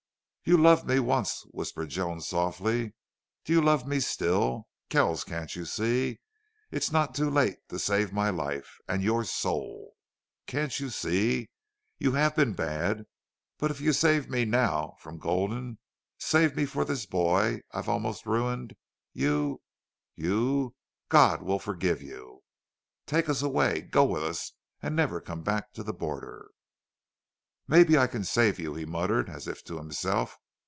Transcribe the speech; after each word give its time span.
"You 0.43 0.57
loved 0.57 0.87
me 0.87 0.99
once," 0.99 1.43
whispered 1.51 1.89
Joan, 1.89 2.19
softly. 2.19 2.93
"Do 3.45 3.53
you 3.53 3.61
love 3.61 3.87
me 3.87 3.99
still?... 4.01 4.67
Kells, 4.89 5.23
can't 5.23 5.55
you 5.55 5.65
see? 5.65 6.19
It's 6.71 6.91
not 6.91 7.13
too 7.13 7.29
late 7.29 7.59
to 7.69 7.77
save 7.77 8.11
my 8.11 8.31
life 8.31 8.79
and 8.87 9.03
YOUR 9.03 9.23
soul!... 9.23 9.93
Can't 10.47 10.77
you 10.79 10.89
see? 10.89 11.51
You 11.99 12.13
have 12.13 12.35
been 12.35 12.53
bad. 12.53 13.05
But 13.59 13.69
if 13.69 13.79
you 13.79 13.93
save 13.93 14.31
me 14.31 14.43
now 14.43 14.95
from 14.99 15.19
Gulden 15.19 15.77
save 16.17 16.55
me 16.55 16.65
for 16.65 16.83
this 16.83 17.05
boy 17.05 17.61
I've 17.71 17.87
almost 17.87 18.25
ruined 18.25 18.75
you 19.13 19.61
you.... 20.15 20.73
God 21.07 21.43
will 21.43 21.59
forgive 21.59 22.01
you!... 22.01 22.41
Take 23.05 23.29
us 23.29 23.43
away 23.43 23.81
go 23.81 24.03
with 24.05 24.23
us 24.23 24.53
and 24.81 24.95
never 24.95 25.21
come 25.21 25.43
back 25.43 25.71
to 25.73 25.83
the 25.83 25.93
border." 25.93 26.49
"Maybe 27.67 27.97
I 27.97 28.07
can 28.07 28.25
save 28.25 28.59
you," 28.59 28.73
he 28.75 28.83
muttered, 28.85 29.29
as 29.29 29.47
if 29.47 29.63
to 29.65 29.77
himself. 29.77 30.35